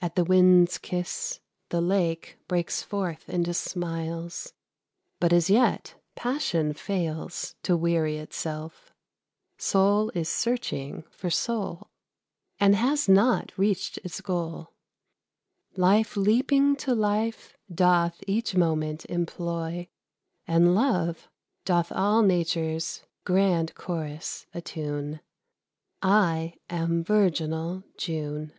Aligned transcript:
At 0.00 0.14
the 0.14 0.22
wind's 0.24 0.78
kiss, 0.78 1.40
the 1.70 1.80
lake 1.80 2.38
Breaks 2.46 2.82
forth 2.82 3.28
into 3.28 3.52
smiles; 3.52 4.52
but 5.18 5.32
as 5.32 5.50
yet 5.50 5.96
passion 6.14 6.72
fails 6.72 7.56
To 7.64 7.76
weary 7.76 8.16
itself. 8.18 8.94
Soul 9.56 10.10
is 10.14 10.28
searching 10.28 11.02
for 11.10 11.30
soul, 11.30 11.90
And 12.60 12.76
has 12.76 13.08
not 13.08 13.52
reached 13.58 13.98
its 14.04 14.20
goal. 14.20 14.72
Life 15.76 16.16
leaping 16.16 16.76
to 16.76 16.94
life 16.94 17.58
doth 17.74 18.22
each 18.28 18.54
moment 18.54 19.04
employ, 19.06 19.88
And 20.46 20.76
love 20.76 21.28
doth 21.64 21.90
all 21.90 22.22
Nature's 22.22 23.02
grand 23.24 23.74
chorus 23.74 24.46
attune. 24.54 25.20
I 26.00 26.54
am 26.70 27.02
virginal 27.02 27.82
June. 27.96 28.52